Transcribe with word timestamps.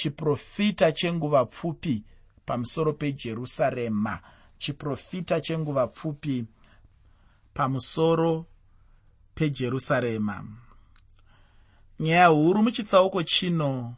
chiprofita 0.00 0.92
chenguva 0.92 1.44
pfupi 1.46 2.02
pamusoro 2.46 2.92
pejerusarema. 2.92 4.20
Chiprofita 4.58 5.40
chenguva 5.40 5.86
pfupi 5.86 6.44
pamusoro 7.54 8.46
pejerusarema. 9.34 10.44
Nyaya 11.98 12.26
huru 12.26 12.62
muchitsauko 12.62 13.22
chino 13.22 13.94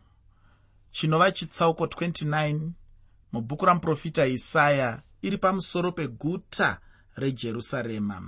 chinova 0.93 1.33
chitsauko 1.33 1.85
29 1.85 2.71
mubhuku 3.33 3.65
ramuprofita 3.65 4.27
isaya 4.27 5.03
iri 5.23 5.39
pamusoro 5.39 5.93
peguta 5.93 6.81
rejerusarema. 7.17 8.23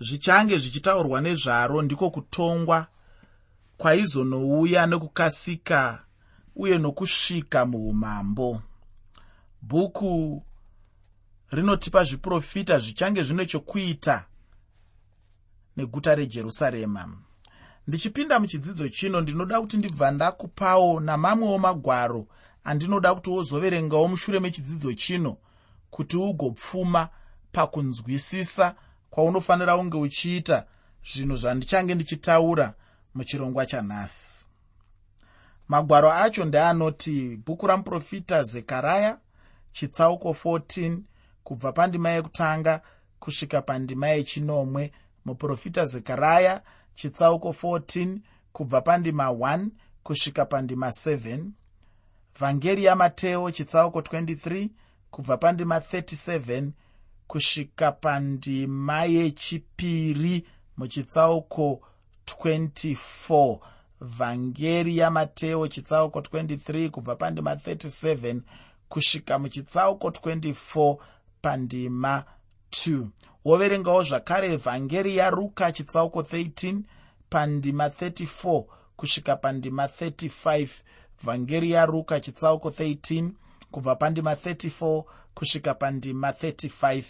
Zvichange 0.00 0.58
zvichitaurwa 0.58 1.20
nezvaro 1.20 1.82
ndiko 1.82 2.10
kutongwa 2.10 2.86
kwaizonouya 3.76 4.86
nekukasika 4.86 6.04
uye 6.60 6.78
nokusvika 6.78 7.66
muumambo. 7.66 8.62
Bhuku 9.62 10.42
rinotipa 11.50 12.04
zviprofita 12.04 12.78
zvichange 12.78 13.22
zvine 13.22 13.46
chokuita 13.46 14.24
neguta 15.76 16.14
rejerusarema. 16.14 17.16
Ndichipinda 17.86 18.40
muchidzidzo 18.40 18.88
chino 18.88 19.20
ndinoda 19.20 19.60
kuti 19.60 19.76
ndibva 19.76 20.10
ndakupawo 20.10 21.00
namamwewo 21.00 21.58
magwaro 21.58 22.26
andinoda 22.64 23.14
kuti 23.14 23.30
wozoverengawo 23.30 24.08
mushure 24.08 24.40
mechidzidzo 24.40 24.92
chino 24.92 25.36
kuti 25.90 26.16
ugopfuma 26.16 27.08
pakunzwisisa 27.52 28.74
kwaunofanira 29.10 29.76
kunge 29.76 29.96
uchiita 29.96 30.66
zvinhu 31.12 31.36
zvandichange 31.36 31.94
ndichitaura 31.94 32.74
muchirongwa 33.14 33.66
chanhasi 33.66 34.49
magwaro 35.70 36.12
acho 36.12 36.44
ndeanoti 36.44 37.36
bhuku 37.36 37.66
ramuprofita 37.66 38.42
zekaraya 38.42 39.18
chitsauko 39.72 40.30
14 40.30 40.98
kubva 41.44 41.72
pandima 41.72 42.10
yekutanga 42.10 42.80
kusvika 43.18 43.62
pandima 43.62 44.08
yechinomwe. 44.08 44.92
Muprofita 45.24 45.84
zekaraya 45.84 46.62
chitsauko 46.94 47.48
14 47.48 48.18
kubva 48.52 48.80
pandima 48.80 49.24
1 49.28 49.68
kusvika 50.02 50.44
pandima 50.44 50.88
7 50.88 51.44
vhangeri 52.40 52.84
yamateo 52.84 53.50
chitsauko 53.50 54.00
23 54.00 54.68
kubva 55.10 55.36
pandima 55.36 55.78
37 55.78 56.70
kusvika 57.26 57.92
pandima 57.92 59.04
yechipiri 59.04 60.46
muchitsauko 60.76 61.80
24 62.26 63.58
vhangeri 64.00 64.98
yamateo 64.98 65.68
chitsauko 65.68 66.20
23 66.20 66.90
kubva 66.90 67.16
pandima 67.16 67.54
37 67.54 68.40
kusvika 68.88 69.38
muchitsauko 69.38 70.08
24 70.08 70.96
pandima 71.42 72.24
2 72.70 73.06
woverengawo 73.44 74.02
zvakare 74.02 74.56
vhangeri 74.56 75.16
yaruka 75.16 75.72
chitsauko 75.72 76.20
13 76.20 76.80
pandima 77.30 77.88
34 77.88 78.64
kusvika 78.96 79.36
pandima 79.36 79.86
35 79.86 80.68
vhangeri 81.24 81.70
yaruka 81.70 82.20
chitsauko 82.20 82.68
13 82.68 83.30
kubva 83.70 83.96
pandima 83.96 84.34
34 84.34 85.04
kusvika 85.34 85.74
pandima 85.74 86.30
35 86.30 87.04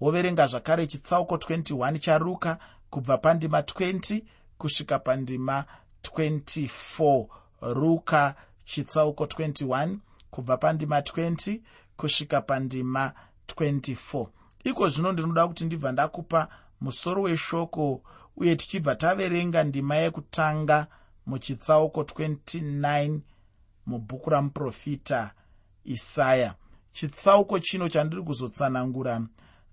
woverenga 0.00 0.46
zvakare 0.46 0.86
chitsauko 0.86 1.36
21 1.36 1.98
charuka 1.98 2.58
kubva 2.90 3.18
pandima 3.18 3.60
20 3.60 4.22
kusvika 4.58 4.98
pandima 4.98 5.64
24 6.02 7.26
ruka 7.60 8.34
chitsauko 8.64 9.24
21 9.24 9.96
kubva 10.30 10.56
pandima 10.56 11.00
20 11.00 11.60
kusvika 11.96 12.40
pandima 12.40 13.12
24 13.46 14.26
iko 14.64 14.88
zvino 14.88 15.12
ndinoda 15.12 15.48
kuti 15.48 15.64
ndibva 15.64 15.92
ndakupa 15.92 16.48
musoro 16.80 17.22
weshoko 17.22 18.02
uye 18.36 18.56
tichibva 18.56 18.94
taverenga 18.94 19.64
ndima 19.64 19.96
yekutanga 19.96 20.86
muchitsauko 21.26 22.02
29 22.02 23.20
mubhuku 23.86 24.30
ramuprofita 24.30 25.30
isaya. 25.84 26.54
Chitsauko 26.92 27.58
chino 27.58 27.88
chandiri 27.88 28.22
kuzotsanangura 28.22 29.22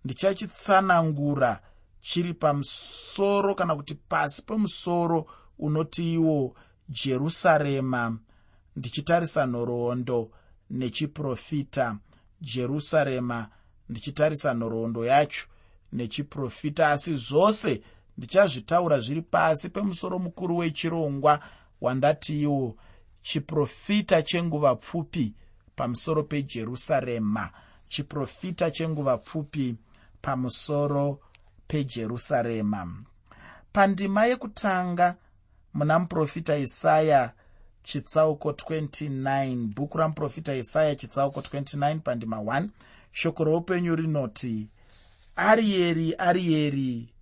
ndichachitsanangura 0.06 1.59
chiri 2.01 2.34
pamusoro 2.34 3.56
kana 3.56 3.75
kuti 3.75 3.95
pasi 3.95 4.41
pemusoro 4.41 5.25
unoti 5.59 6.14
iwo 6.14 6.56
jerusarema 6.90 8.18
ndichitarisa 8.75 9.46
nhoroondo 9.46 10.31
nechiprofita. 10.70 11.97
Jerusarema 12.42 13.50
ndichitarisa 13.90 14.53
nhoroondo 14.53 15.06
yacho 15.06 15.48
nechiprofita. 15.92 16.92
Asi 16.92 17.18
zvose 17.18 17.81
ndichazvitaura 18.18 19.00
zviri 19.00 19.22
pasi 19.22 19.69
pemusoro 19.69 20.19
mukuru 20.19 20.58
wechirongwa 20.58 21.40
wandati 21.81 22.42
iwo 22.42 22.75
chiprofita 23.22 24.22
chenguva 24.22 24.75
pfupi 24.75 25.34
pamusoro 25.75 26.24
pejerusarema. 26.24 27.50
Chiprofita 27.88 28.72
chenguva 28.72 29.18
pfupi 29.18 29.75
pamusoro 30.22 31.19
pejerusarema. 31.68 33.03
Pandima 33.74 34.25
yekutanga 34.25 35.16
muna 35.74 36.00
muprofita 36.00 36.57
isaya 36.57 37.34
chitsauko 37.84 38.52
29 38.52 39.56
bhuku 39.56 39.97
ramuprofita 39.97 40.56
isaya 40.56 40.96
chitsauko 40.96 41.40
29 41.40 42.00
pandima 42.00 42.38
1 42.38 42.68
shoko 43.12 43.44
roupenyu 43.44 43.96
rinoti 43.96 44.68
arieri 45.35 46.13
arieri 46.18 47.13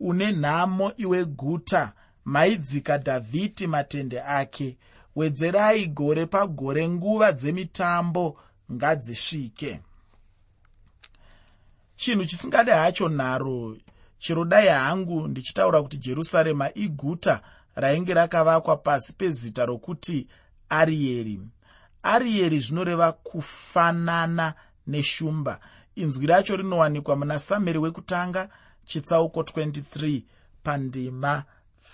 une 0.00 0.32
nhamo 0.32 0.92
iwe 0.96 1.24
guta 1.24 1.92
maidzika 2.24 2.98
dhavhidhi 2.98 3.66
matende 3.66 4.22
ake. 4.22 4.76
Wedzerai 5.16 5.86
gore 5.86 6.26
pagore 6.26 6.88
nguva 6.88 7.32
dzemitambo 7.32 8.40
ngadzisvike. 8.72 9.80
Chinhu 11.96 12.24
chisingade 12.24 12.72
hacho 12.72 13.08
nharo 13.08 13.76
chero 14.18 14.44
dai 14.44 14.68
hangu 14.68 15.28
ndichitaura 15.28 15.82
kuti 15.82 15.96
jerusarema 15.98 16.74
iguta 16.74 17.40
rainge 17.74 18.14
rakavakwa 18.14 18.76
pasi 18.76 19.12
pezita 19.12 19.66
rokuti 19.66 20.26
arieri. 20.68 21.40
Arieri 22.02 22.60
zvinoreva 22.60 23.12
kufanana 23.12 24.54
neshumba. 24.86 25.60
Inzwi 25.94 26.26
racho 26.26 26.56
rinowanikwa 26.56 27.16
muna 27.16 27.38
sameri 27.38 27.78
wekutanga 27.78 28.48
chitsauko 28.84 29.40
23 29.42 30.22
pandima 30.62 31.44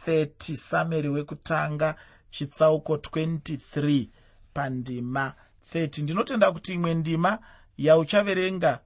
30 0.06 0.56
sameri 0.56 1.08
wekutanga 1.08 1.94
chitsauko 2.30 2.94
23 2.96 4.06
pandima 4.54 5.34
30 5.74 6.02
ndinotenda 6.02 6.52
kuti 6.52 6.74
imwe 6.74 6.94
ndima 6.94 7.38
yauchaverenga 7.78 8.80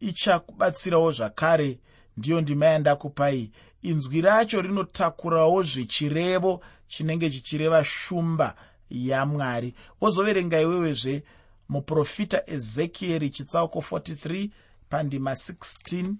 ichakubatsirawo 0.00 1.12
zvakare. 1.12 1.78
Ndiyo 2.16 2.40
ndima 2.40 2.66
yandakupai 2.66 3.50
inzwi 3.82 4.20
racho 4.20 4.62
rinotakurawo 4.62 5.62
zvechirevo 5.62 6.60
chinenge 6.88 7.30
chichireva 7.30 7.84
shumba 7.84 8.54
yamwari. 8.90 9.74
Wozoverenga 10.00 10.60
iwewezve 10.60 11.22
muprofita 11.68 12.42
ezekieri 12.46 13.30
chitsauko 13.30 13.78
43 13.78 14.50
pandima 14.88 15.32
16 15.32 16.14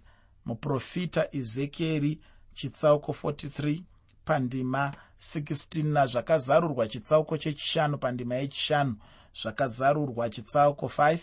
muprofita 0.44 1.28
ezekieri 1.32 2.20
chitsauko 2.54 3.12
43 3.12 3.82
pandima 4.24 4.92
16 5.20 5.84
nazvakazarurwa 5.84 6.88
chitsauko 6.88 7.38
chechishanu 7.38 7.98
pandima 7.98 8.34
yechishanu 8.34 8.96
zvakazarurwa 9.42 10.30
chitsauko 10.30 10.86
5 10.86 11.18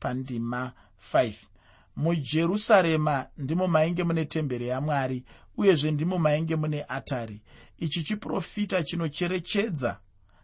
pandima 0.00 0.72
5 1.12 1.32
mujerusarema 1.96 3.26
ndimo 3.38 3.66
mainge 3.66 4.04
mune 4.04 4.24
temberi 4.24 4.68
yamwari 4.68 5.24
uyezve 5.58 5.90
ndimo 5.90 6.18
mainge 6.18 6.56
mune 6.56 6.84
atari. 6.88 7.40
Ichi 7.78 8.04
chiprofita 8.04 8.82
chinocherechedza 8.82 9.98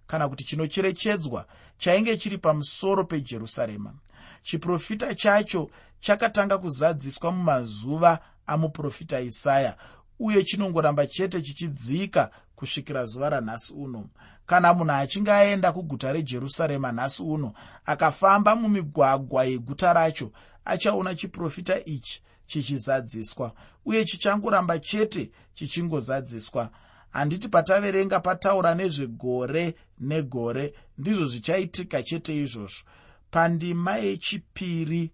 kana 0.07 0.29
kuti 0.29 0.45
chinocherechedzwa 0.45 1.47
chainge 1.79 2.17
chiri 2.17 2.39
pamusoro 2.39 3.05
pejerusarema. 3.05 3.95
Chiprofita 4.43 5.15
chacho 5.15 5.71
chakatanga 6.01 6.59
kuzadziswa 6.59 7.33
mumazuva 7.33 8.19
amuprofita 8.47 9.21
isaya 9.21 9.77
uye 10.19 10.45
chinongoramba 10.45 11.07
chete 11.07 11.43
chichidzika 11.43 12.31
kusvikira 12.57 13.05
zuva 13.07 13.31
ranhasi 13.31 13.73
uno. 13.73 14.09
Kana 14.47 14.75
munhu 14.75 14.93
achinge 14.93 15.33
aenda 15.33 15.73
kuguta 15.73 16.13
rejerusarema 16.13 16.93
nhasi 16.93 17.23
uno 17.23 17.53
akafamba 17.87 18.57
mumigwagwa 18.57 19.45
yeguta 19.45 19.93
racho 19.93 20.31
achaona 20.65 21.15
chiprofita 21.15 21.85
ichi 21.85 22.23
chichizadziswa 22.47 23.55
uye 23.85 24.05
chichangoramba 24.05 24.79
chete 24.79 25.31
chichingozadziswa. 25.55 26.71
Handiti 27.11 27.49
pataverenga 27.49 28.21
pataura 28.21 28.75
nezvegore 28.75 29.75
negore 29.99 30.75
ndizvo 30.99 31.27
zvichaitika 31.27 32.03
chete 32.03 32.43
izvozvo. 32.43 32.85
Pandima 33.31 33.97
yechipiri 33.97 35.11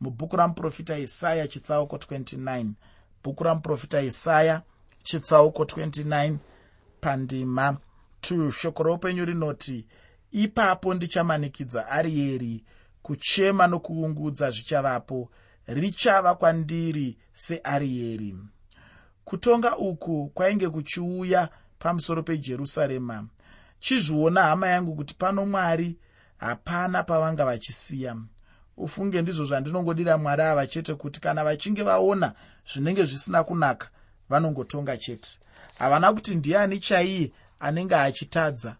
mubhuku 0.00 0.36
ramuprofita 0.36 0.98
isaya 0.98 1.48
chitsauko 1.48 1.96
29 1.96 2.70
bhuku 3.24 3.44
ramuprofita 3.44 4.02
isaya 4.02 4.62
chitsauko 5.02 5.62
29 5.64 6.36
pandima 7.00 7.76
2 8.22 8.52
shoko 8.52 8.82
roupenyu 8.82 9.24
rinoti 9.24 9.86
ipapo 10.30 10.94
ndichamanikidza 10.94 11.88
arieri 11.88 12.64
kuchema 13.02 13.66
nokuungudza 13.66 14.50
zvichavapo 14.50 15.30
richava 15.66 16.34
kwandiri 16.34 17.18
searieri 17.32 18.36
kutonga 19.26 19.76
uku 19.76 20.30
kwainge 20.34 20.68
kuchiuya 20.68 21.48
pamusoro 21.78 22.22
pejerusarema. 22.22 23.26
Chizviona 23.80 24.42
hama 24.42 24.66
yangu 24.68 24.94
kuti 24.96 25.14
pano 25.14 25.46
mwari 25.46 25.96
hapana 26.38 27.02
pavanga 27.02 27.44
vachisiya. 27.44 28.16
Ufunge 28.76 29.22
ndizvo 29.22 29.44
zvandinongodira 29.44 30.18
mwari 30.18 30.42
ava 30.42 30.66
chete 30.66 30.94
kuti 30.94 31.20
kana 31.20 31.44
vachinge 31.44 31.82
vaona 31.82 32.32
zvinenge 32.72 33.04
zvisina 33.04 33.44
kunaka 33.44 33.88
vanongotonga 34.28 34.96
chete. 34.96 35.38
Havana 35.78 36.12
kuti 36.12 36.34
ndiani 36.34 36.80
chaiye 36.80 37.32
anenge 37.60 37.94
achitadza. 37.94 38.76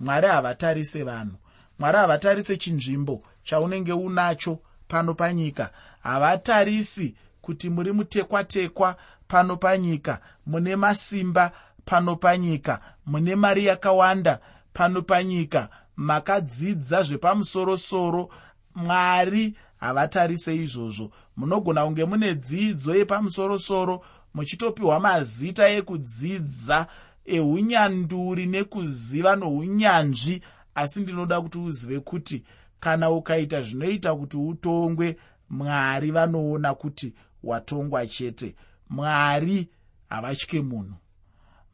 Mwari 0.00 0.26
havatarise 0.26 1.02
vanhu. 1.02 1.36
Mwari 1.78 1.98
havatarise 1.98 2.56
chinzvimbo 2.56 3.22
chaunenge 3.42 3.92
unacho 3.92 4.58
pano 4.90 5.14
panyika. 5.14 5.70
Havatarisi 6.02 7.14
kuti 7.42 7.70
muri 7.70 7.92
mutekwatekwa 7.92 8.96
pano 9.28 9.56
panyika. 9.56 10.20
Mune 10.46 10.76
masimba 10.76 11.52
pano 11.84 12.16
panyika. 12.16 12.80
Mune 13.06 13.36
mari 13.36 13.64
yakawanda 13.66 14.38
pano 14.72 15.02
panyika. 15.02 15.68
Makadzidza 15.96 17.02
zvepamusorosoro. 17.02 18.30
Mwari 18.74 19.54
havatarise 19.80 20.56
izvozvo. 20.56 21.10
Munogona 21.36 21.84
kunge 21.84 22.04
mune 22.04 22.34
dzidzo 22.34 22.94
yepamusorosoro 22.94 24.04
muchitopiwa 24.34 25.00
mazita 25.00 25.68
ekudzidza 25.68 26.86
eunyanduri 27.24 28.46
nekuziva 28.46 29.36
nounyanzvi 29.36 30.42
asi 30.74 31.00
ndinoda 31.00 31.40
kuti 31.40 31.58
uzive 31.58 32.00
kuti 32.00 32.44
kana 32.80 33.10
ukaita 33.10 33.62
zvinoita 33.62 34.14
kuti 34.14 34.36
utongwe 34.36 35.16
mwari 35.50 36.10
vanoona 36.10 36.74
kuti 36.74 37.14
watongwa 37.42 38.06
chete. 38.06 38.54
Mwari 38.90 39.68
havatye 40.08 40.60
munhu. 40.62 40.94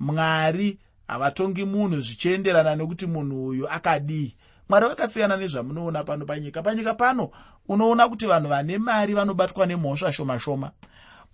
Mwari 0.01 0.79
havatongi 1.09 1.65
munhu 1.65 2.01
zvichienderana 2.01 2.77
nekuti 2.77 3.07
munhu 3.07 3.47
uyu 3.47 3.69
akadii 3.69 4.37
mwari 4.69 4.87
vakasiyana 4.89 5.37
nezvamunoona 5.37 6.05
pano 6.05 6.27
panyika. 6.27 6.63
Panyika 6.63 6.95
pano 6.95 7.31
unoona 7.69 8.09
kuti 8.09 8.27
vanhu 8.27 8.49
vane 8.49 8.79
mari 8.79 9.15
vanobatwa 9.15 9.67
nemhosva 9.67 10.13
shoma 10.13 10.39
shoma. 10.39 10.71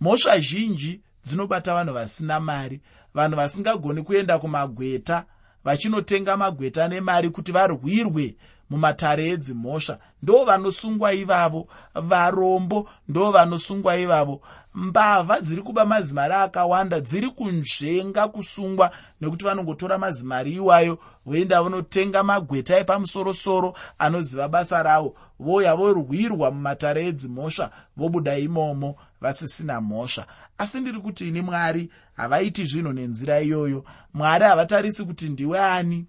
Mhosva 0.00 0.38
zhinji 0.38 1.00
dzinobata 1.24 1.74
vanhu 1.74 1.94
vasina 1.94 2.40
mari. 2.40 2.80
Vanhu 3.14 3.36
vasingagoni 3.36 4.02
kuenda 4.02 4.38
kumagweta 4.38 5.24
vachinotenga 5.64 6.36
magweta 6.36 6.88
nemari 6.88 7.30
kuti 7.30 7.52
varwirwe 7.52 8.36
mumatare 8.72 9.28
edzimhosva. 9.28 9.98
Ndo 10.22 10.44
vanosungwa 10.44 11.12
ivavo 11.12 11.66
varombo 11.94 12.88
ndo 13.08 13.30
vanosungwa 13.30 13.96
ivavo 13.96 14.40
mbavha 14.74 15.40
dziri 15.40 15.62
kuba 15.62 15.84
mazimari 15.84 16.34
akawanda 16.34 17.00
dziri 17.00 17.30
kunzvenga 17.30 18.28
kusungwa 18.28 18.90
nekuti 19.20 19.44
vanongotora 19.44 19.98
mazimari 19.98 20.52
iwayo 20.52 20.98
voenda 21.26 21.62
vanotenga 21.62 22.22
magweta 22.22 22.78
epamusorosoro 22.78 23.74
anoziva 23.98 24.48
basa 24.48 24.82
ravo. 24.82 25.14
Voya 25.40 25.76
vorwirwa 25.76 26.50
mumatare 26.50 27.06
edzimhosva 27.06 27.70
vobuda 27.96 28.38
imomo 28.38 28.96
vasisina 29.20 29.80
mhosva. 29.80 30.26
Asi 30.58 30.80
ndiri 30.80 30.98
kuti 31.00 31.28
ini 31.28 31.40
mwari 31.40 31.90
havaiti 32.16 32.64
zvinhu 32.66 32.92
nenzira 32.92 33.40
iyoyo. 33.40 33.84
Mwari 34.14 34.44
havatarisi 34.44 35.04
kuti 35.04 35.28
ndiwe 35.28 35.60
ani? 35.60 36.06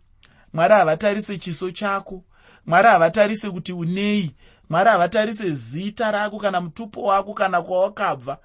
Mwari 0.54 0.74
havatarisi 0.74 1.38
chiso 1.38 1.72
chako 1.72 2.24
mwari 2.66 2.88
havatarise 2.88 3.50
kuti 3.52 3.74
unei. 3.74 4.36
Mwari 4.70 4.90
havatarise 4.90 5.52
zita 5.52 6.12
rako 6.12 6.40
kana 6.40 6.62
mutupo 6.62 7.04
wako 7.04 7.34
kana 7.34 7.62
kwawakabva 7.62 8.38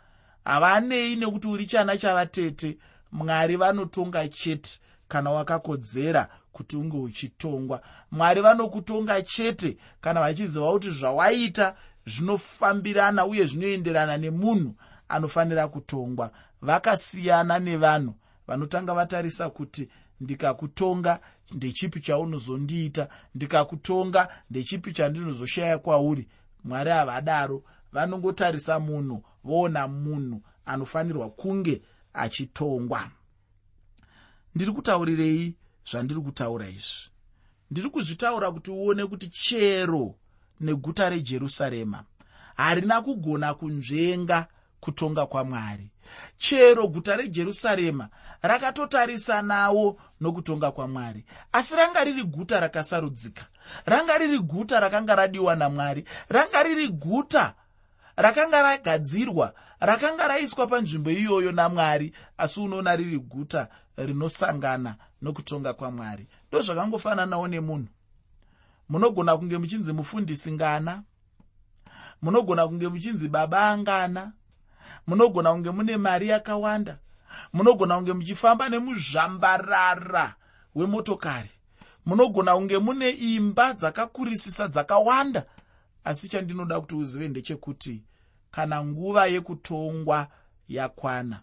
havanei 0.44 1.17
nekuti 1.17 1.49
uri 1.49 1.67
chana 1.67 1.97
chavatete. 1.97 2.79
Mwari 3.12 3.56
vanotonga 3.56 4.29
chete 4.29 4.81
kana 5.09 5.31
wakakodzera 5.31 6.29
kuti 6.53 6.76
unge 6.76 6.97
uchitongwa. 6.97 7.81
Mwari 8.11 8.41
vanokutonga 8.41 9.23
chete 9.23 9.76
kana 10.00 10.20
vachiziva 10.20 10.73
kuti 10.73 10.91
zvawaita 10.91 11.75
zvinofambirana 12.06 13.26
uye 13.26 13.47
zvinoenderana 13.47 14.17
nemunhu 14.17 14.75
anofanira 15.09 15.69
kutongwa. 15.69 16.31
Vakasiyana 16.62 17.59
nevanhu 17.59 18.15
vanotanga 18.47 18.94
vatarisa 18.94 19.50
kuti 19.50 19.88
ndikakutonga 20.20 21.20
ndechipi 21.53 22.00
chaunozondiita 22.00 23.09
ndikakutonga 23.35 24.29
ndechipi 24.50 24.93
chandinozoshaya 24.93 25.79
kwauri. 25.79 26.29
Mwari 26.65 26.91
havadaro 26.91 27.62
vanongotarisa 27.93 28.81
munhu 28.81 29.23
voona 29.44 29.88
munhu 29.88 30.43
anofanirwa 30.67 31.31
kunge 31.31 31.82
achitongwa. 32.12 33.11
Ndiri 34.55 34.73
kutaurirei 34.73 35.55
zvandiri 35.91 36.20
kutaura 36.20 36.69
izvi. 36.69 37.11
Ndiri 37.70 37.91
kuzvitaura 37.91 38.50
kuti 38.53 38.70
uone 38.70 39.06
kuti 39.06 39.29
chero 39.29 40.15
neguta 40.61 41.11
rejerusarema 41.11 42.05
harina 42.56 43.00
kugona 43.03 43.55
kunzvenga 43.55 44.47
kutonga 44.81 45.26
kwamwari 45.26 45.91
chero 46.37 46.88
guta 46.88 47.16
rejerusarema 47.16 48.08
rakatotarisanawo 48.43 50.00
nokutonga 50.20 50.70
kwamwari. 50.70 51.25
Asi 51.52 51.76
ranga 51.76 52.05
riri 52.05 52.25
guta 52.25 52.60
rakasarudzika 52.60 53.46
ranga 53.87 54.19
riri 54.19 54.38
guta 54.38 54.81
rakanga 54.81 55.14
radiwa 55.14 55.56
namwari 55.56 56.05
ranga 56.28 56.62
riri 56.62 56.88
guta 56.88 57.55
rakanga 58.16 58.62
ragadzirwa 58.62 59.55
rakanga 59.81 60.28
raiswa 60.28 60.66
panzvimbo 60.66 61.10
iyoyo 61.10 61.52
namwari 61.52 62.12
asi 62.38 62.60
unoona 62.60 62.96
riri 62.96 63.19
guta 63.19 63.69
rinosangana 63.96 64.96
nokutonga 65.22 65.72
kwamwari. 65.75 66.26
Ndo 66.49 66.62
zvakangofananawo 66.62 67.49
nemunhu. 67.49 67.88
Munogona 68.88 69.37
kunge 69.37 69.58
muchinzi 69.58 69.93
mufundisi 69.93 70.52
ngana 70.52 71.02
munogona 72.22 72.69
kunge 72.69 72.88
muchinzi 72.88 73.29
baba 73.29 73.69
angana 73.70 74.32
munogona 75.08 75.53
kunge 75.53 75.70
mune 75.70 75.96
mari 75.96 76.29
yakawanda. 76.29 76.98
Munogona 77.53 77.96
kunge 77.96 78.12
muchifamba 78.12 78.69
nemuzvambarara 78.69 80.34
wemotokari. 80.74 81.50
Munogona 82.06 82.55
kunge 82.55 82.79
mune 82.79 83.10
imba 83.10 83.72
dzakakurisisa 83.74 84.69
dzakawanda. 84.69 85.44
Asi 86.05 86.29
chandinoda 86.29 86.81
kuti 86.81 86.94
uzive 86.94 87.29
ndechekuti 87.29 88.03
kana 88.50 88.84
nguva 88.84 89.27
yekutongwa 89.27 90.29
yakwana 90.69 91.41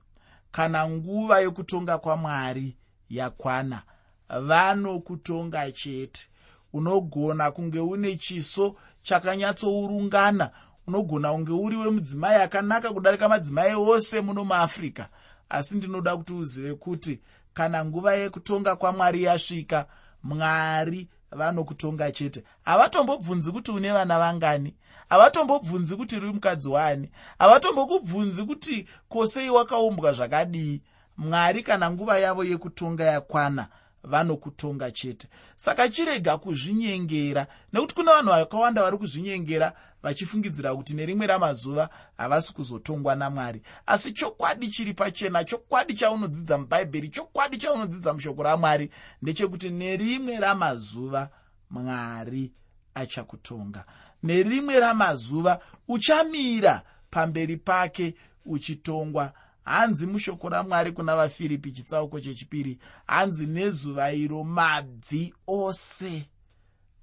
kana 0.51 0.89
nguva 0.89 1.39
yekutonga 1.39 1.97
kwamwari 1.97 2.77
yakwana 3.09 3.81
vanokutonga 4.29 5.71
chete. 5.71 6.27
Unogona 6.73 7.51
kunge 7.51 7.79
une 7.79 8.17
chiso 8.17 8.75
chakanyatsourungana 9.03 10.51
unogona 10.87 11.31
kunge 11.31 11.51
uri 11.51 11.77
wemudzimai 11.77 12.35
akanaka 12.35 12.93
kudarika 12.93 13.29
madzimai 13.29 13.73
ose 13.73 14.21
muno 14.21 14.43
muafrica 14.45 15.05
asi 15.49 15.77
ndinoda 15.77 16.17
kuti 16.17 16.33
uzive 16.33 16.73
kuti 16.73 17.19
kana 17.53 17.85
nguva 17.85 18.13
yekutonga 18.13 18.75
kwamwari 18.75 19.23
yasvika 19.23 19.85
mwari 20.23 21.07
vanokutonga 21.31 22.11
chete. 22.11 22.43
Havatombobvunzi 22.63 23.51
kuti 23.51 23.71
une 23.71 23.91
vana 23.91 24.19
vangani 24.19 24.75
havatombobvunzi 25.09 25.95
kuti 25.95 26.15
uri 26.17 26.33
mukadzi 26.33 26.69
waani 26.69 27.09
havatombokubvunzi 27.39 28.43
kuti 28.43 28.87
kosei 29.09 29.49
wakaumbwa 29.49 30.13
zvakadii. 30.13 30.81
Mwari 31.17 31.63
kana 31.63 31.91
nguva 31.91 32.19
yavo 32.19 32.43
yekutonga 32.43 33.03
yakwana 33.03 33.67
vanokutonga 34.05 34.91
chete. 34.91 35.27
Saka 35.55 35.89
chirega 35.89 36.37
kuzvinyengera 36.37 37.47
nekuti 37.73 37.95
kuna 37.95 38.11
vanhu 38.11 38.29
vakawanda 38.29 38.83
vari 38.83 38.97
kuzvinyengera 38.97 39.73
vachifungidzira 40.03 40.75
kuti 40.75 40.93
nerimwe 40.93 41.27
ramazuva 41.27 41.89
havasi 42.17 42.53
kuzotongwa 42.53 43.15
namwari. 43.15 43.61
Asi 43.85 44.11
chokwadi 44.11 44.67
chiri 44.67 44.93
pachena 44.93 45.43
chokwadi 45.43 45.93
chaunodzidza 45.93 46.57
mubhaibheri 46.57 47.09
chokwadi 47.09 47.57
chaunodzidza 47.57 48.13
mushoko 48.13 48.43
ramwari 48.43 48.91
ndechekuti 49.21 49.69
nerimwe 49.69 50.39
ramazuva 50.39 51.29
mwari 51.69 52.51
achakutonga. 52.95 53.85
Nerimwe 54.23 54.79
ramazuva 54.79 55.59
uchamira 55.87 56.81
pamberi 57.09 57.57
pake 57.57 58.15
uchitongwa 58.45 59.33
hanzi 59.65 60.07
mushoko 60.07 60.49
ramwari 60.49 60.91
kuna 60.91 61.15
vafiripi 61.15 61.71
chitsauko 61.71 62.19
chechipiri. 62.19 62.79
Hanzi 63.07 63.45
nezuva 63.47 64.11
iro 64.13 64.43
mabvi 64.43 65.33
ose 65.47 66.25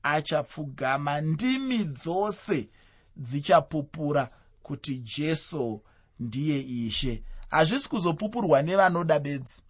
achapfugama. 0.03 1.21
Ndimi 1.21 1.85
dzose 1.85 2.69
dzichapupura 3.17 4.31
kuti 4.63 4.99
jesu 4.99 5.83
ndiye 6.21 6.61
ishe. 6.61 7.23
Hazvisi 7.51 7.89
kuzopupurwa 7.89 8.63
nevanoda 8.63 9.19
bedzi 9.19 9.65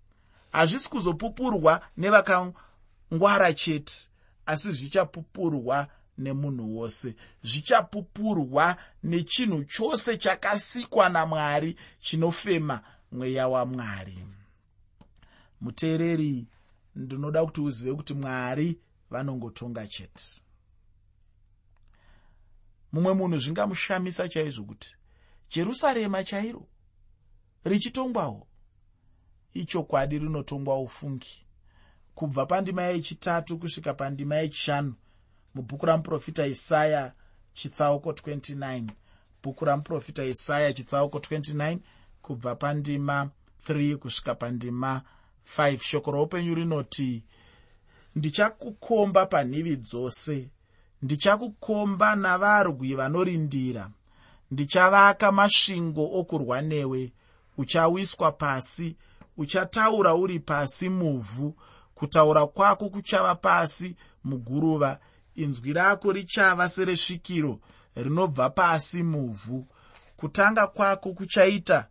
hazvisi 0.53 0.89
kuzopupurwa 0.91 1.81
nevakangwara 1.97 3.53
chete 3.55 4.09
asi 4.47 4.73
zvichapupurwa 4.73 5.89
nemunhu 6.19 6.77
wose. 6.77 7.15
Zvichapupurwa 7.43 8.77
nechinhu 9.03 9.65
chose 9.65 10.17
chakasikwa 10.19 11.09
namwari 11.09 11.77
chinofema 12.01 12.83
mweya 13.13 13.49
wamwari. 13.49 14.19
Muteereri 15.61 16.47
ndinoda 16.97 17.45
kuti 17.45 17.61
uzive 17.61 17.95
kuti 17.95 18.15
mwari 18.15 18.79
vanongotonga 19.11 19.87
chete. 19.87 20.43
Mumwe 22.93 23.15
munhu 23.15 23.39
zvingamushamisa 23.39 24.29
chaizvo 24.29 24.65
kuti 24.65 24.97
jerusarema 25.51 26.25
chairo? 26.25 26.67
Richitongwawo? 27.65 28.47
Ichokwadi 29.55 30.19
rinotongwa 30.19 30.81
ufungi. 30.81 31.47
Kubva 32.15 32.47
pandima 32.47 32.83
yechitatu 32.83 33.59
kusvika 33.59 33.95
pandima 33.95 34.37
yechishanu 34.37 34.95
mubhuku 35.55 35.87
ramuprofita 35.87 36.47
isaya 36.47 37.13
chitsauko 37.55 38.11
29 38.11 38.85
bhuku 39.43 39.65
ramuprofita 39.65 40.25
isaya 40.25 40.73
chitsauko 40.73 41.19
29 41.19 41.79
kubva 42.23 42.55
pandima 42.55 43.31
3 43.69 43.97
kusvika 43.97 44.35
pandima 44.35 45.03
5 45.57 45.79
shoko 45.79 46.11
roupenyu 46.11 46.55
rinoti 46.55 47.25
ndichakukomba 48.17 49.27
panhivi 49.27 49.77
dzose. 49.77 50.51
Ndichakukomba 51.03 52.17
navarwi 52.17 52.95
vanorindira. 52.95 53.91
Ndichavaka 54.51 55.33
masvingo 55.33 56.05
okurwa 56.21 56.63
newe 56.63 57.13
uchawiswa 57.59 58.33
pasi. 58.33 58.97
Uchataura 59.37 60.15
uri 60.15 60.39
pasi 60.41 60.89
muvhu. 60.89 61.55
Kutaura 61.95 62.47
kwako 62.47 62.89
kuchava 62.89 63.35
pasi 63.35 63.97
muguruva 64.25 65.01
inzwi 65.35 65.73
rako 65.73 66.13
richava 66.13 66.69
seresvikiro 66.69 67.61
rinobva 67.97 68.51
pasi 68.51 69.03
muvhu. 69.03 69.67
Kutanga 70.17 70.67
kwako 70.67 71.13
kuchaita 71.13 71.89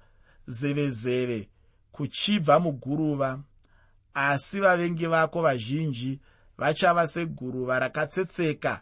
zevezeve 0.48 1.50
kuchibva 1.92 2.60
muguruva 2.60 3.40
asi 4.14 4.60
vavengi 4.60 5.06
vako 5.06 5.42
vazhinji 5.42 6.20
vachava 6.58 7.08
seguruva 7.08 7.80
rakatsetseka 7.80 8.82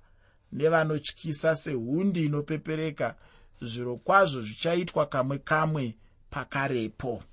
nevanotyisa 0.51 1.55
sehundi 1.55 2.25
inopepereka. 2.25 3.15
Zviro 3.61 3.95
kwazvo 3.95 4.41
zvichaitwa 4.41 5.05
kamwe 5.05 5.37
kamwe 5.37 5.95
pakarepo. 6.29 7.23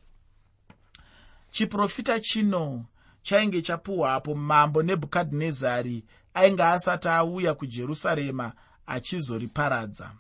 Chiprofita 1.51 2.21
chino 2.21 2.85
chainge 3.23 3.63
chapuhwapo 3.63 4.35
mambo 4.35 4.83
nebhukadhinezari 4.83 6.05
ainge 6.37 6.63
asati 6.63 7.09
auya 7.09 7.55
kujerusarema 7.55 8.53
achizoriparadza. 8.87 10.13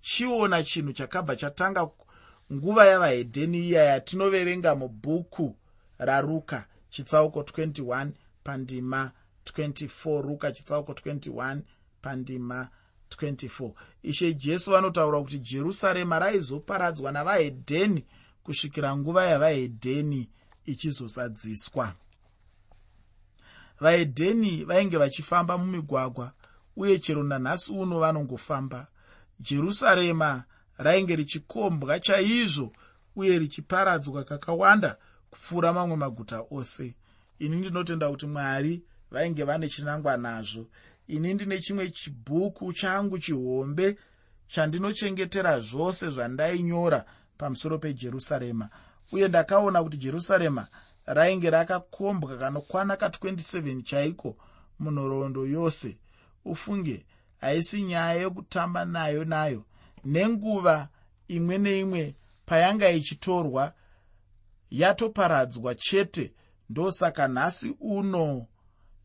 Chiona 0.00 0.64
chinhu 0.64 0.92
chakabva 0.92 1.36
chatanga 1.36 1.88
nguva 2.52 2.86
yavahedheni 2.86 3.58
iya 3.68 3.84
yatinoverenga 3.84 4.74
mubhuku 4.74 5.56
raruka 5.98 6.66
chitsauko 6.90 7.40
21 7.40 8.10
pandima 8.44 9.10
24 9.44 10.22
ruka 10.22 10.52
chitsauko 10.52 10.92
21 10.92 11.60
pandima 12.02 12.68
24 13.10 13.72
ishe 14.02 14.34
jesu 14.34 14.70
vanotaura 14.70 15.20
kuti 15.20 15.38
jerusarema 15.38 16.18
raizoparadzwa 16.18 17.12
navahedheni 17.12 18.04
kusvikira 18.42 18.96
nguva 18.96 19.26
yavahedheni 19.26 20.30
ichizosadziswa 20.64 21.94
vahedheni 23.82 24.64
vainge 24.64 24.96
vachifamba 24.96 25.58
mumigwagwa 25.58 26.32
uye 26.76 26.98
chero 26.98 27.22
nanhasi 27.22 27.72
uno 27.72 27.98
vanongofamba. 28.00 28.86
Jerusarema 29.40 30.44
rainge 30.78 31.16
richikombwa 31.16 32.00
chaizvo 32.00 32.72
uye 33.16 33.38
richiparadzwa 33.38 34.24
kakawanda 34.24 34.96
kupfuura 35.30 35.72
mamwe 35.72 35.96
maguta 35.96 36.44
ose. 36.50 36.94
Ini 37.38 37.56
ndinotenda 37.56 38.10
kuti 38.10 38.26
mwari 38.26 38.82
vainge 39.10 39.44
vane 39.44 39.68
chinangwa 39.68 40.16
nazvo. 40.16 40.66
Ini 41.08 41.34
ndine 41.34 41.58
chimwe 41.58 41.90
chibhuku 41.90 42.72
changu 42.72 43.18
chihombe 43.18 43.96
chandinochengetera 44.48 45.60
zvose 45.60 46.10
zvandainyora 46.10 47.04
pamusoro 47.38 47.78
pejerusarema. 47.78 48.68
Uye 49.12 49.28
ndakaona 49.28 49.82
kuti 49.82 49.96
jerusarema 49.96 50.68
rainge 51.06 51.50
rakakombwa 51.50 52.38
kanokwana 52.38 52.94
ka27 52.94 53.82
chaiko 53.82 54.36
munhoroondo 54.78 55.46
yose. 55.46 55.96
Ufunge 56.44 57.06
haisi 57.40 57.82
nyaya 57.82 58.20
yokutamba 58.20 58.84
nayo 58.84 59.24
nayo 59.24 59.64
nenguva 60.04 60.88
imwe 61.28 61.58
neimwe 61.58 62.14
payanga 62.46 62.90
ichitorwa 62.90 63.72
yatoparadzwa 64.70 65.74
chete. 65.74 66.32
Ndosaka 66.70 67.28
nhasi 67.28 67.76
uno 67.80 68.46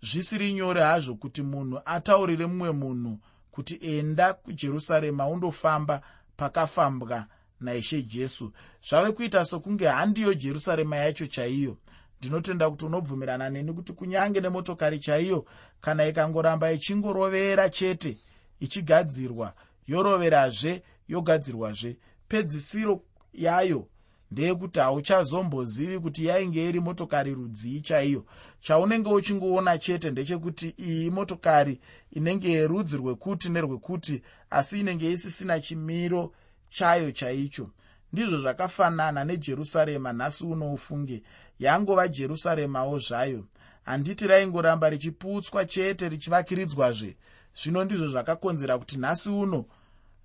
zvisiri 0.01 0.53
nyore 0.53 0.81
hazvo 0.81 1.15
kuti 1.15 1.41
munhu 1.41 1.81
ataurire 1.85 2.45
mumwe 2.45 2.71
munhu 2.71 3.19
kuti 3.51 3.79
enda 3.81 4.33
kujerusarema 4.33 5.27
undofamba 5.27 6.01
pakafambwa 6.37 7.27
naishe 7.59 8.01
jesu. 8.03 8.53
Zvave 8.89 9.11
kuita 9.11 9.45
sokunge 9.45 9.87
handiyo 9.87 10.33
jerusarema 10.33 10.95
yacho 10.95 11.27
chaiyo 11.27 11.77
ndinotenda 12.19 12.69
kuti 12.69 12.85
unobvumirana 12.85 13.49
neni 13.49 13.73
kuti 13.73 13.93
kunyange 13.93 14.41
nemotokari 14.41 14.99
chaiyo 14.99 15.45
kana 15.81 16.07
ikangoramba 16.07 16.71
ichingorovera 16.71 17.69
chete 17.69 18.17
ichigadzirwa 18.59 19.53
yoroverazve 19.87 20.83
yogadzirwazve. 21.07 21.97
Pedzisiro 22.27 23.01
yayo 23.33 23.87
ndeyekuti 24.31 24.79
hauchazombozivi 24.79 25.99
kuti 25.99 26.25
yainge 26.25 26.69
iri 26.69 26.79
motokari 26.79 27.33
rudzii 27.33 27.81
chaiyo. 27.81 28.25
Chaunenge 28.61 29.09
uchingoona 29.09 29.77
chete 29.77 30.11
ndechekuti 30.11 30.69
iyi 30.77 31.11
motokari 31.11 31.81
inenge 32.11 32.51
yerudzi 32.51 32.97
rwekuti 32.97 33.49
nerwekuti 33.49 34.21
asi 34.49 34.79
inenge 34.79 35.11
isisina 35.11 35.59
chimiro 35.59 36.33
chayo 36.69 37.11
chaicho. 37.11 37.69
Ndizvo 38.13 38.37
zvakafanana 38.41 39.23
nejerusarema 39.25 40.13
nhasi 40.13 40.45
unoufunge 40.45 41.23
yangova 41.59 42.07
jerusaremawo 42.07 42.99
zvayo. 42.99 43.45
Handiti 43.85 44.27
raingoramba 44.27 44.89
richiputswa 44.89 45.65
chete 45.65 46.09
richivakiridzwazve. 46.09 47.17
Zvino 47.55 47.83
ndizvo 47.83 48.07
zvakakonzera 48.07 48.77
kuti 48.77 48.97
nhasi 48.97 49.29
uno 49.29 49.65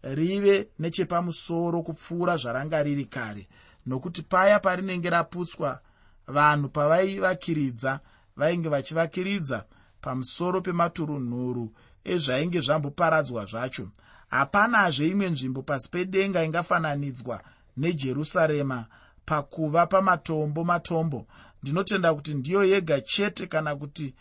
rive 0.03 0.69
nechepamusoro 0.79 1.83
kupfuura 1.83 2.37
zvaranga 2.37 2.83
riri 2.83 3.05
kare 3.05 3.49
nokuti 3.87 4.23
paya 4.23 4.61
parinenge 4.61 5.11
raputswa 5.11 5.81
vanhu 6.27 6.69
pavaivakiridza 6.69 8.01
vainge 8.37 8.69
vachivakiridza 8.69 9.65
pamusoro 10.01 10.61
pematurunhuru 10.61 11.73
ezvainge 12.05 12.61
zvamboparadzwa 12.61 13.47
zvacho. 13.47 13.89
Hapanazve 14.31 15.09
imwe 15.09 15.31
nzvimbo 15.31 15.63
pasi 15.63 15.91
pedenga 15.91 16.45
ingafananidzwa 16.45 17.43
nejerusarema 17.77 18.87
pakuva 19.25 19.87
pamatombo 19.87 20.65
matombo. 20.65 21.27
Ndinotenda 21.63 22.15
kuti 22.15 22.35
ndiyo 22.35 22.65
yega 22.65 23.01
chete 23.01 23.47
kana 23.47 23.77
kuti 23.77 24.15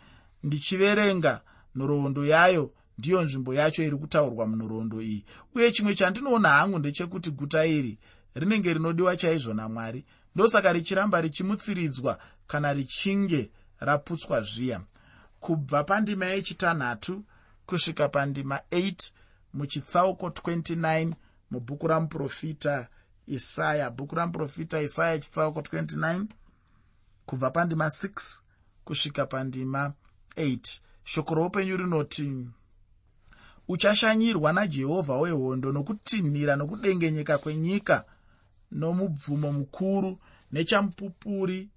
ndichiverenga 0.43 1.41
nhoroondo 1.75 2.25
yayo 2.25 2.74
ndiyo 2.98 3.22
nzvimbo 3.22 3.53
yacho 3.53 3.84
iri 3.84 3.98
kutaurwa 3.98 4.48
munhoroondo 4.48 5.01
iyi. 5.01 5.25
Uye 5.55 5.72
chimwe 5.72 5.96
chandinoona 5.96 6.50
hangu 6.50 6.79
ndechekuti 6.79 7.31
guta 7.31 7.65
iri 7.65 8.00
rinenge 8.36 8.74
rinodiwa 8.74 9.17
chaizvo 9.17 9.53
namwari. 9.53 10.05
Ndosaka 10.36 10.74
richiramba 10.74 11.22
richimutsiridzwa 11.22 12.20
kana 12.48 12.74
richinge 12.74 13.51
raputswa 13.79 14.41
zviya. 14.41 14.81
Kubva 15.39 15.84
pandima 15.84 16.25
yechitanhatu 16.25 17.24
kusvika 17.65 18.10
pandima 18.10 18.60
8 18.72 19.12
muchitsauko 19.53 20.27
29 20.27 21.13
mubhuku 21.51 21.88
ramuprofita 21.88 22.88
isaya 23.38 23.89
bhuku 23.89 24.15
ramuprofita 24.15 24.81
isaya 24.81 25.19
chitsauko 25.19 25.59
29 25.59 26.25
kubva 27.25 27.51
pandima 27.51 27.85
6 27.85 28.39
kusvika 28.85 29.25
pandima 29.25 29.93
8 30.35 30.79
shoko 31.03 31.35
roupenyu 31.35 31.77
rinoti 31.77 32.47
uchashanyirwa 33.67 34.53
najehovha 34.53 35.17
wehondo 35.17 35.71
nokutinhira 35.71 36.55
nokudengenyeka 36.55 37.38
kwenyika 37.38 38.05
nomubvumo 38.71 39.51
mukuru 39.51 40.11
nechamupupuri 40.51 41.69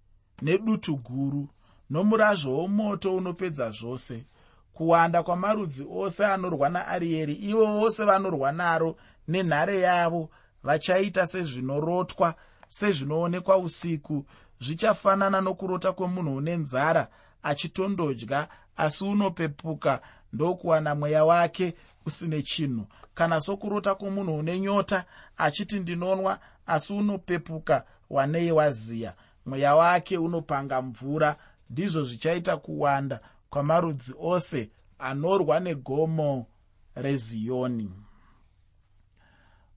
nedutu 0.42 0.96
guru 0.96 1.48
nomurazvo 1.90 2.58
womoto 2.58 3.16
unopedza 3.16 3.70
zvose. 3.70 4.24
Kuwanda 4.72 5.22
kwamarudzi 5.22 5.86
ose 5.96 6.26
anorwa 6.26 6.68
naarieri 6.68 7.34
ivo 7.34 7.66
vose 7.66 8.04
vanorwa 8.04 8.52
naro 8.52 8.96
nenhare 9.28 9.80
yavo 9.80 10.30
vachaita 10.64 11.26
sezvinorotwa 11.26 12.34
sezvinoonekwa 12.68 13.56
usiku. 13.58 14.24
Zvichafanana 14.60 15.40
nokurota 15.40 15.92
kwemunhu 15.92 16.36
une 16.36 16.56
nzara 16.56 17.08
achitondodya 17.42 18.48
asi 18.76 19.04
unopepuka 19.04 20.00
ndokuwana 20.32 20.94
mweya 20.94 21.24
wake 21.24 21.74
usine 22.06 22.42
chinhu. 22.42 22.86
Kana 23.14 23.40
sokurota 23.40 23.94
kwomunhu 23.94 24.38
une 24.38 24.60
nyota 24.60 25.04
achiti 25.36 25.80
ndinonwa 25.80 26.38
asi 26.66 26.92
unopepuka 26.92 27.84
wanei 28.10 28.52
waziya. 28.52 29.14
Mweya 29.46 29.74
wake 29.76 30.18
unopanga 30.18 30.82
mvura 30.82 31.36
ndizvo 31.70 32.04
zvichaita 32.04 32.56
kuwanda 32.56 33.20
kwamarudzi 33.50 34.14
ose 34.20 34.70
anorwa 34.98 35.60
negomo 35.60 36.46
reziyoni 36.94 37.90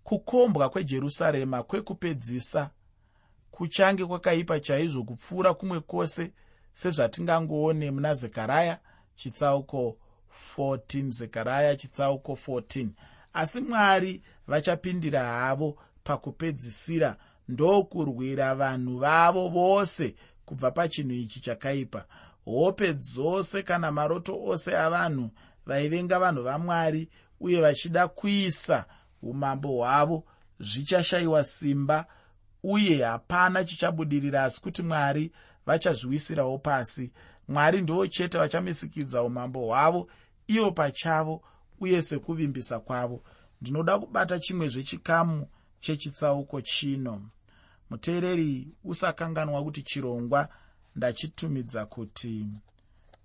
kukombwa 0.08 0.70
kwejerusarema 0.70 1.64
kwekupedzisa 1.64 2.70
kuchange 3.52 4.06
kwakaipa 4.06 4.60
chaizvo 4.60 5.04
kupfuura 5.04 5.54
kumwe 5.54 5.80
kwose 5.80 6.32
sezvatingangoone 6.74 7.92
muna 7.92 8.14
zekaraya 8.14 8.80
chitsauko 9.16 9.98
14 10.58 11.12
zekaraya 11.12 11.76
chitsauko 11.76 12.34
14 12.48 12.88
asi 13.34 13.62
mwari 13.62 14.22
vachapindira 14.48 15.24
havo 15.24 15.78
pakupedzisira 16.04 17.18
ndokurwira 17.48 18.56
vanhu 18.56 18.98
vavo 18.98 19.50
vose 19.50 20.16
kubva 20.46 20.72
pachinhu 20.72 21.12
ichi 21.14 21.40
chakaipa. 21.40 22.06
Hope 22.46 22.94
dzose 22.94 23.64
kana 23.64 23.92
maroto 23.92 24.44
ose 24.44 24.78
avanhu 24.78 25.30
vaivenga 25.66 26.20
vanhu 26.20 26.44
vamwari 26.44 27.10
uye 27.40 27.62
vachida 27.62 28.08
kuisa 28.08 28.86
umambo 29.22 29.70
hwavo 29.70 30.24
zvichashayiwa 30.60 31.44
simba 31.44 32.06
uye 32.64 33.04
hapana 33.04 33.64
chichabudirira 33.64 34.44
asi 34.44 34.62
kuti 34.62 34.84
mwari 34.84 35.32
vachazviwisirawo 35.66 36.58
pasi. 36.58 37.12
Mwari 37.48 37.82
ndivo 37.82 38.08
chete 38.08 38.38
vachamisikidza 38.38 39.24
umambo 39.24 39.60
hwavo 39.66 40.10
ivo 40.48 40.72
pachavo 40.72 41.44
uye 41.80 42.02
sekuvimbisa 42.02 42.80
kwavo. 42.80 43.24
Ndinoda 43.62 44.00
kubata 44.00 44.40
chimwe 44.40 44.68
zvechikamu 44.68 45.48
chechitsauko 45.80 46.62
chino. 46.62 47.30
Muteereri 47.90 48.68
usakanganwa 48.84 49.64
kuti 49.64 49.82
chirongwa 49.84 50.50
ndachitumidza 50.96 51.86
kuti 51.86 52.48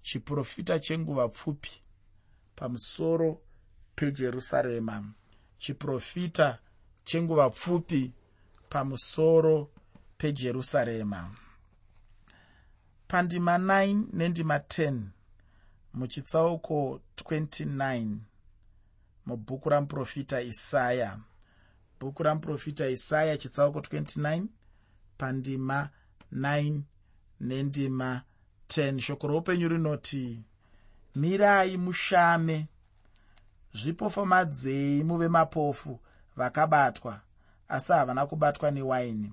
chiprofita 0.03 0.79
chenguva 0.79 1.29
pfupi 1.29 1.83
pamusoro 2.57 3.41
pejerusarema 3.95 5.13
chiprofita 5.62 6.59
chenguva 7.04 7.50
pfupi 7.50 8.12
pamusoro 8.69 9.71
pejerusarema. 10.19 11.31
Pandima 13.09 13.59
9 13.59 14.04
nendima 14.12 14.59
10 14.59 15.00
muchitsauko 15.95 17.00
29 17.16 18.16
mubhuku 19.26 19.69
ramuprofita 19.69 20.40
isaya. 20.40 21.19
Bhuku 22.00 22.23
ramuprofita 22.23 22.88
isaya 22.88 23.37
chitsauko 23.38 23.78
29 23.78 24.47
pandima 25.19 25.90
9 26.33 26.81
nendima 27.40 28.23
10 28.69 29.00
shoko 29.00 29.26
roupenyu 29.26 29.69
rinoti 29.69 30.42
mirai 31.14 31.76
mushame 31.76 32.66
zvipofamadzei 33.75 35.05
muve 35.05 35.29
mapofu 35.29 36.00
vakabatwa 36.37 37.21
asi 37.69 37.93
havana 37.93 38.26
kubatwa 38.26 38.71
newaini. 38.71 39.32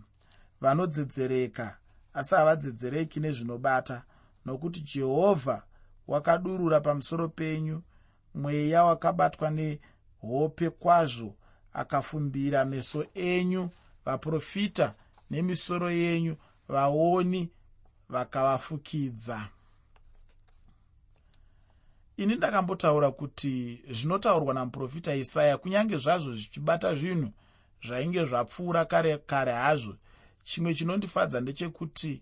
Vanodzedzereka 0.61 1.77
asi 2.13 2.35
havadzedzereki 2.35 3.19
nezvinobata 3.19 4.03
nokuti 4.45 4.81
jehovha 4.81 5.63
wakadurura 6.07 6.79
pamusoro 6.79 7.27
penyu 7.27 7.81
mweya 8.35 8.83
wakabatwa 8.83 9.49
nehope 9.51 10.69
kwazvo 10.69 11.35
akafumbira 11.73 12.65
meso 12.65 13.05
enyu 13.13 13.69
vaprofita 14.05 14.93
nemisoro 15.29 15.91
yenyu 15.91 16.35
vaoni 16.67 17.49
vakavafukidza 18.09 19.47
ini 22.19 22.35
ndakambotaura 22.35 23.11
kuti 23.11 23.81
zvinotaurwa 23.91 24.53
namuprofita 24.53 25.15
isaya 25.15 25.57
kunyange 25.57 25.97
zvazvo 25.97 26.33
zvichibata 26.33 26.95
zvinhu 26.95 27.31
zvainge 27.85 28.25
zvapfuura 28.25 28.85
kare 28.85 29.17
kare 29.17 29.51
hazvo. 29.53 29.95
Chimwe 30.43 30.73
chinondifadza 30.73 31.41
ndechekuti 31.41 32.21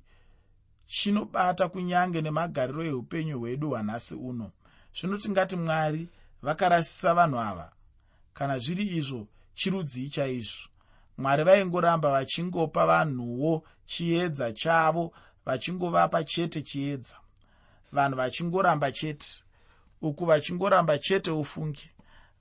chinobata 0.88 1.70
kunyange 1.70 2.22
nemagariro 2.22 2.84
eupenyu 2.86 3.40
hwedu 3.40 3.70
hwanhasi 3.70 4.16
uno. 4.16 4.52
Zvino 4.96 5.18
tingati 5.18 5.56
mwari 5.56 6.10
vakarasisa 6.42 7.14
vanhu 7.14 7.40
ava 7.40 7.72
kana 8.34 8.60
zviri 8.60 8.86
izvo 8.98 9.28
chirudzii 9.56 10.10
chaizvo. 10.10 10.70
Mwari 11.18 11.44
vaingoramba 11.44 12.12
vachingopa 12.12 12.86
vanhuwo 12.86 13.64
chiedza 13.86 14.54
chavo 14.54 15.14
vachingovapa 15.46 16.24
chete 16.24 16.62
chiedza. 16.62 17.18
Vanhu 17.92 18.18
vachingoramba 18.18 18.92
chete 18.92 19.47
uku 20.02 20.26
vachingoramba 20.26 20.98
chete 20.98 21.32
ufungi. 21.32 21.92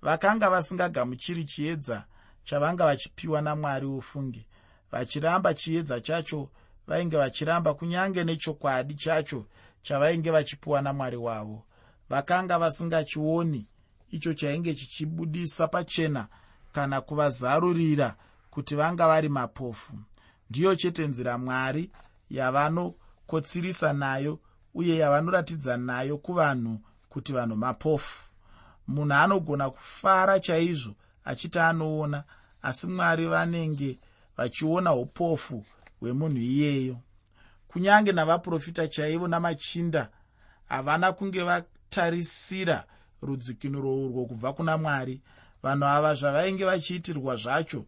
Vakanga 0.03 0.51
vasingagamuchiri 0.51 1.45
chiedza 1.45 2.05
chavanga 2.45 2.85
vachipiwa 2.85 3.43
namwari 3.43 3.87
ufungi. 3.87 4.47
Vachiramba 4.93 5.55
chiedza 5.55 6.01
chacho 6.01 6.49
vainge 6.87 7.17
vachiramba 7.17 7.75
kunyange 7.75 8.25
nechokwadi 8.25 8.95
chacho 8.95 9.45
chavainge 9.83 10.31
vachipiwa 10.31 10.83
namwari 10.83 11.17
wavo. 11.17 11.63
Vakanga 12.09 12.59
vasingachioni 12.59 13.67
icho 14.11 14.35
chainge 14.35 14.75
chichibudisa 14.75 15.69
pachena 15.69 16.29
kana 16.73 17.01
kuvazarurira 17.01 18.17
kuti 18.51 18.77
vanga 18.77 19.07
vari 19.07 19.29
mapofu. 19.29 19.99
Ndiyo 20.51 20.77
chete 20.77 21.07
nzira 21.07 21.39
mwari 21.39 21.91
yavanokotsirisa 22.31 23.93
nayo 23.93 24.39
uye 24.75 24.97
yavanoratidza 24.97 25.77
nayo 25.77 26.19
kuvanhu 26.19 26.81
kuti 27.17 27.33
vanhu 27.33 27.57
mapofu. 27.57 28.25
Munhu 28.89 29.15
anogona 29.15 29.71
kufara 29.71 30.41
chaizvo 30.41 30.95
achiti 31.25 31.59
anoona 31.59 32.25
asi 32.63 32.87
mwari 32.87 33.27
vanenge 33.27 33.99
vachiona 34.37 34.95
upofu 34.95 35.65
hwemunhu 36.01 36.39
iyeyo. 36.39 36.97
Kunyange 37.69 38.13
navaprofita 38.13 38.89
chaivo 38.89 39.29
namachinda 39.29 40.09
havana 40.69 41.13
kunge 41.13 41.43
vatarisira 41.43 42.85
rudzikinuro 43.23 44.05
urwo 44.05 44.27
kubva 44.27 44.53
kuna 44.53 44.79
mwari. 44.79 45.21
Vanhu 45.63 45.85
ava 45.85 46.15
zvavainge 46.15 46.65
vachiitirwa 46.65 47.37
zvacho 47.37 47.85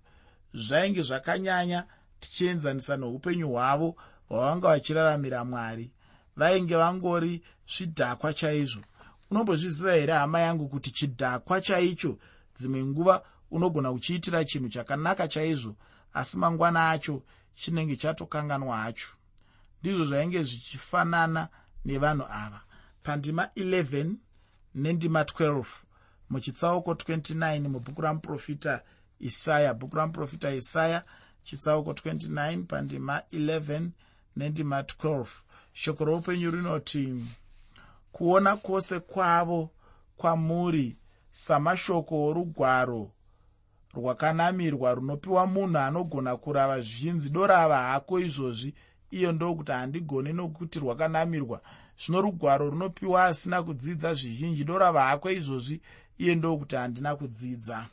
zvainge 0.55 1.03
zvakanyanya 1.03 1.85
tichienzanisa 2.21 2.97
noupenyu 2.97 3.49
hwavo 3.49 3.97
hwavanga 4.29 4.69
vachiraramira 4.69 5.45
mwari. 5.45 5.91
Vainge 6.37 6.77
vangori 6.77 7.43
zvidhakwa 7.69 8.35
chaizvo 8.35 8.83
unombozviziva 9.31 9.93
here 9.93 10.13
hama 10.13 10.41
yangu 10.41 10.69
kuti 10.69 10.91
chidhakwa 10.91 11.61
chaicho 11.61 12.19
dzimwe 12.57 12.85
nguva 12.85 13.23
unogona 13.51 13.93
kuchiitira 13.93 14.45
chinhu 14.45 14.69
chakanaka 14.69 15.29
chaizvo 15.29 15.77
asi 16.13 16.39
mangwana 16.39 16.91
acho 16.91 17.23
chinenge 17.55 17.97
chatokanganwa 17.97 18.77
hacho? 18.77 19.09
Ndizvo 19.81 20.05
zvainge 20.05 20.43
zvichifanana 20.43 21.49
nevanhu 21.85 22.27
ava. 22.31 22.61
Pandima 23.03 23.45
11 23.57 24.15
nendima 24.75 25.23
12 25.23 25.65
muchitsauko 26.31 26.93
29 26.93 27.69
mubhuku 27.69 28.01
ramuprofita 28.03 28.83
isaya. 29.21 29.75
Bhuku 29.75 29.97
ramuprofita 29.97 30.55
isaya 30.55 31.05
chitsauko 31.43 31.93
29 31.93 32.65
pandima 32.65 33.23
11 33.33 33.89
nendima 34.37 34.81
12 34.83 35.27
shoko 35.73 36.05
roupenyu 36.05 36.51
rinoti 36.51 37.25
kuona 38.13 38.57
kwose 38.57 39.01
kwavo 39.01 39.71
kwamuri 40.17 40.97
samashoko 41.31 42.27
orugwaro 42.27 43.11
rwakanamirwa 43.95 44.95
runopiwa 44.95 45.47
munhu 45.47 45.79
anogona 45.79 46.37
kurava 46.37 46.81
zvinzi 46.81 47.31
dorava 47.31 47.79
hako 47.83 48.21
izvozvi. 48.21 48.75
Iyo 49.11 49.33
ndokuti 49.33 49.73
handigoni 49.73 50.33
nokuti 50.33 50.79
rwakanamirwa. 50.79 51.61
Zvino 52.01 52.21
rugwaro 52.21 52.71
runopiwa 52.71 53.25
asina 53.25 53.63
kudzidza 53.63 54.15
zvizhinji. 54.15 54.65
Dorava 54.65 55.03
hako 55.03 55.31
izvozvi. 55.31 55.81
Iye 56.19 56.35
ndokuti 56.35 56.77
handina 56.77 57.17
kudzidza. 57.17 57.87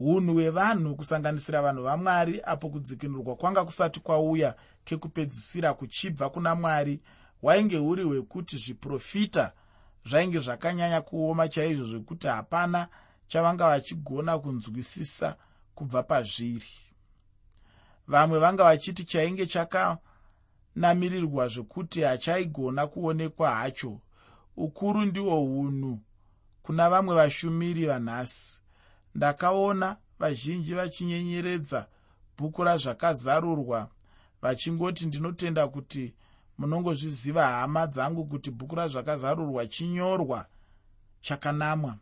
Unhu 0.00 0.32
hwevanhu 0.34 0.96
kusanganisira 0.96 1.62
vanhu 1.62 1.82
vamwari 1.82 2.40
apo 2.44 2.68
kudzikinurwa 2.68 3.36
kwanga 3.36 3.64
kusati 3.64 4.00
kwauya 4.00 4.54
kekupedzisira 4.84 5.74
kuchibva 5.74 6.30
kuna 6.30 6.54
mwari 6.54 7.00
hwainge 7.42 7.76
huri 7.76 8.02
hwekuti 8.02 8.56
zviprofita 8.56 9.52
zvainge 10.04 10.38
zvakanyanya 10.38 11.00
kuoma 11.00 11.48
chaizvo 11.48 11.84
zvekuti 11.84 12.26
hapana 12.26 12.88
chavanga 13.28 13.68
vachigona 13.68 14.38
kunzwisisa 14.38 15.36
kubva 15.74 16.02
pazviri. 16.02 16.66
Vamwe 18.06 18.38
vanga 18.38 18.64
vachiti 18.64 19.04
chainge 19.04 19.46
chakanamirirwa 19.46 21.48
zvekuti 21.48 22.02
hachaigona 22.02 22.86
kuonekwa 22.86 23.50
hacho. 23.50 24.00
Ukuru 24.56 25.04
ndihwo 25.04 25.44
unhu 25.44 25.98
kuna 26.62 26.90
vamwe 26.90 27.14
vashumiri 27.14 27.86
vanhasi. 27.86 28.60
Ndakaona 29.14 29.96
vazhinji 30.18 30.74
vachinyenyeredza 30.74 31.86
bhuku 32.38 32.64
razvakazarurwa 32.64 33.88
vachingoti 34.42 35.06
ndinotenda 35.06 35.68
kuti 35.68 36.14
munongozviziva 36.60 37.46
hama 37.46 37.86
dzangu 37.86 38.24
kuti 38.24 38.50
bhuku 38.50 38.74
razvakazarurwa 38.74 39.66
chinyorwa 39.66 40.46
chakanamwa. 41.20 41.98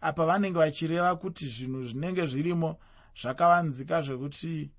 Apa 0.00 0.26
vanenge 0.26 0.58
vachireva 0.58 1.16
kuti 1.16 1.48
zvinhu 1.48 1.82
zvinenge 1.82 2.26
zvirimo 2.26 2.76
zvakavanzika 3.20 4.02
zvekuti 4.02 4.70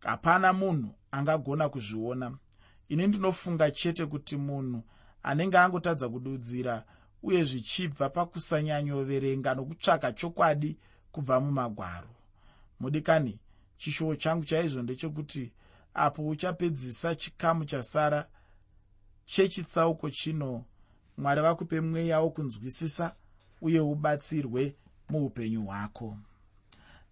hapana 0.00 0.52
munhu 0.52 0.94
angagona 1.10 1.68
kuzviona. 1.68 2.38
Ini 2.88 3.06
ndinofunga 3.06 3.70
chete 3.70 4.06
kuti 4.06 4.36
munhu 4.36 4.82
anenge 5.22 5.58
angotadza 5.58 6.08
kududzira 6.08 6.84
uye 7.22 7.44
zvichibva 7.44 8.08
pakusanyanyoverenga 8.08 9.54
nokutsvaka 9.54 10.12
chokwadi 10.12 10.78
kubva 11.12 11.40
mumagwaro. 11.40 12.12
Mudikani 12.80 13.38
chishuwo 13.76 14.16
changu 14.16 14.44
chaizvo 14.44 14.82
ndechekuti 14.82 15.52
apo 15.94 16.28
uchapedzisa 16.28 17.14
chikamu 17.14 17.64
chasara 17.64 18.28
chechitsauko 19.26 20.10
chino 20.10 20.64
mwari 21.18 21.40
vakupe 21.42 21.80
mweya 21.80 22.20
wokunzwisisa 22.20 23.14
uye 23.60 23.80
ubatsirwe 23.80 24.76
muupenyu 25.08 25.64
hwako. 25.66 26.18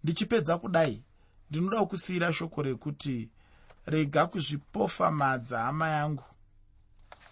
Ndichipedza 0.03 0.57
kudai 0.57 1.03
ndinoda 1.49 1.85
kusiyira 1.85 2.33
shoko 2.33 2.61
rekuti 2.61 3.29
rega 3.85 4.27
kuzvipofamadza 4.27 5.59
hama 5.59 5.89
yangu. 5.89 6.23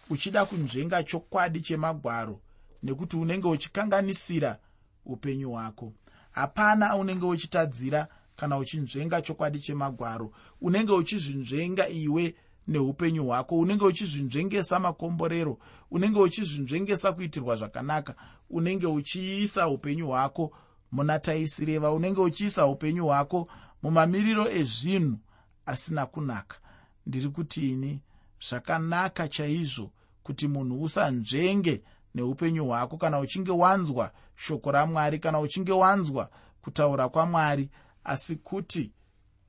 Uchida 0.09 0.45
kunzvenga 0.45 1.03
chokwadi 1.03 1.61
chemagwaro 1.61 2.41
nekuti 2.83 3.17
unenge 3.17 3.47
uchikanganisira 3.47 4.59
upenyu 5.05 5.51
hwako. 5.51 5.93
Hapana 6.31 6.95
unenge 6.95 7.25
uchitadzira 7.25 8.07
kana 8.39 8.57
uchinzvenga 8.57 9.21
chokwadi 9.21 9.59
chemagwaro 9.59 10.31
unenge 10.61 10.91
uchizvinzvenga 10.91 11.89
iwe 11.89 12.35
neupenyu 12.67 13.25
hwako 13.25 13.57
unenge 13.59 13.85
uchizvinzvengesa 13.85 14.79
makomborero 14.79 15.57
unenge 15.91 16.19
uchizvinzvengesa 16.19 17.13
kuitirwa 17.13 17.55
zvakanaka 17.55 18.15
unenge 18.49 18.87
uchiisa 18.87 19.67
upenyu 19.67 20.07
hwako 20.07 20.51
muna 20.91 21.19
taisireva 21.19 21.91
unenge 21.91 22.21
uchiisa 22.21 22.67
upenyu 22.67 23.05
hwako 23.05 23.47
mumamiriro 23.83 24.49
ezvinhu 24.51 25.17
asina 25.65 26.05
kunaka. 26.05 26.57
Ndiri 27.05 27.29
kuti 27.29 27.71
ini 27.71 28.01
zvakanaka 28.49 29.27
chaizvo 29.27 29.91
kuti 30.23 30.47
munhu 30.47 30.83
usanzvenge 30.83 31.83
neupenyu 32.15 32.65
hwako 32.65 32.97
kana 32.97 33.19
uchinge 33.19 33.51
wanzwa 33.51 34.11
shoko 34.35 34.71
ramwari 34.71 35.19
kana 35.19 35.39
uchinge 35.39 35.71
wanzwa 35.71 36.29
kutaura 36.61 37.09
kwamwari 37.09 37.69
asi 38.03 38.35
kuti 38.35 38.91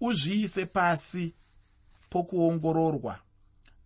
uzviise 0.00 0.66
pasi 0.66 1.34
pokuongororwa 2.10 3.18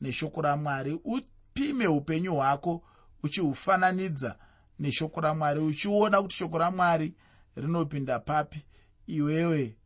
neshoko 0.01 0.43
ramwari 0.43 1.01
upime 1.05 1.87
upenyu 1.87 2.35
hwako 2.35 2.83
uchihufananidza 3.23 4.39
neshoko 4.79 5.21
ramwari 5.21 5.61
uchiona 5.61 6.23
kuti 6.23 6.35
shoko 6.37 6.59
ramwari 6.59 7.15
rinopinda 7.57 8.19
papi 8.19 8.65
iwewe 9.07 9.77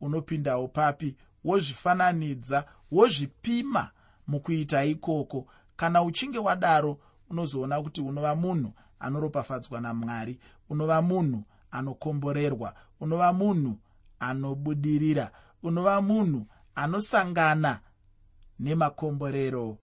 unopindawo 0.00 0.68
papi 0.68 1.16
wozvifananidza 1.44 2.64
wozvipima 2.90 3.90
mukuita 4.26 4.84
ikoko. 4.84 5.46
Kana 5.76 6.02
uchinge 6.02 6.38
wadaro 6.38 6.98
unozoona 7.30 7.82
kuti 7.82 8.00
unova 8.00 8.34
munhu 8.36 8.72
anoropafadzwa 9.00 9.80
namwari 9.80 10.38
unova 10.70 11.02
munhu 11.02 11.44
anokomborerwa 11.70 12.74
unova 13.00 13.32
munhu 13.32 13.78
anobudirira. 14.20 15.30
Unova 15.62 16.02
munhu 16.02 16.46
anosangana 16.74 17.80
nemakomborero 18.58 19.74